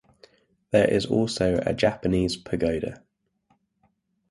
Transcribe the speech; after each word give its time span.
There 0.71 0.89
is 0.89 1.05
also 1.05 1.57
a 1.63 1.75
Japanese 1.75 2.35
pagoda. 2.35 3.03